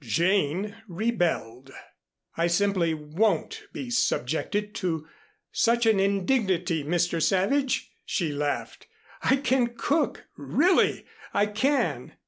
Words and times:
Jane 0.03 0.75
rebelled. 0.87 1.69
"I 2.35 2.47
simply 2.47 2.91
won't 2.95 3.61
be 3.71 3.91
subjected 3.91 4.73
to 4.77 5.07
such 5.51 5.85
an 5.85 5.99
indignity, 5.99 6.83
Mr. 6.83 7.21
Savage," 7.21 7.91
she 8.03 8.31
laughed. 8.31 8.87
"I 9.21 9.35
can 9.35 9.75
cook 9.77 10.23
really 10.35 11.05
I 11.35 11.45
can." 11.45 12.13